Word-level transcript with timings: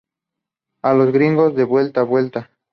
A 0.81 0.95
los 0.95 1.11
gritos 1.13 1.53
de 1.55 1.63
¡vuelta, 1.63 2.01
vuelta! 2.01 2.49